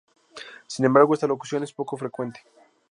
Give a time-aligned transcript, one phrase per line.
[0.65, 2.41] Sin embargo esta locución es poco frecuente.